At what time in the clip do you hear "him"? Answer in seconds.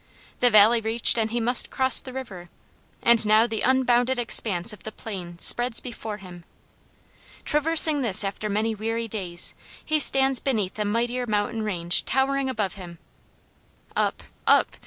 6.17-6.43, 12.73-12.97